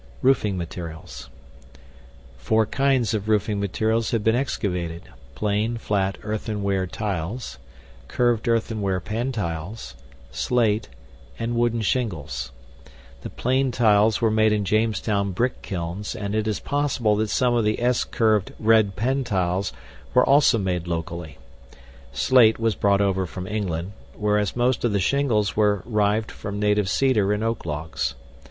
[0.23, 1.29] ROOFING MATERIALS
[2.35, 5.03] Four kinds of roofing materials have been excavated:
[5.35, 7.59] Plain, flat, earthenware tiles;
[8.07, 9.93] curved earthenware pantiles;
[10.31, 10.89] slate;
[11.37, 12.51] and wooden shingles.
[13.21, 17.53] The plain tiles were made in Jamestown brick kilns, and it is possible that some
[17.53, 19.71] of the S curved red pantiles
[20.15, 21.37] were also made locally.
[22.11, 26.89] Slate was brought over from England, whereas most of the shingles were rived from native
[26.89, 28.15] cedar and oak logs.